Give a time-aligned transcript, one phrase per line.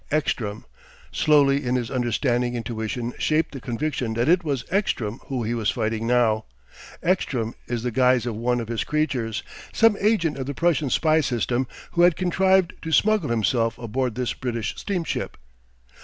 [0.11, 0.65] Ekstrom!...
[1.11, 5.69] Slowly in his understanding intuition shaped the conviction that it was Ekstrom whom he was
[5.69, 6.45] fighting now,
[7.03, 11.21] Ekstrom in the guise of one of his creatures, some agent of the Prussian spy
[11.21, 15.37] system who had contrived to smuggle himself aboard this British steamship.